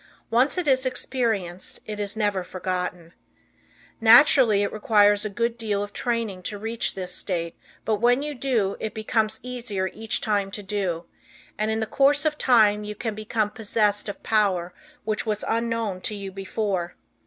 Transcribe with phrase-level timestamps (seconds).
[0.31, 3.13] Once it is experienced it is never forgotten.
[3.99, 8.33] Naturally it requires a good deal of training to reach this state, but once you
[8.33, 11.05] do, it becomes easier each time to do,
[11.55, 16.01] and in the course of time you can become possessed of power which was unknown
[16.01, 16.95] to you before.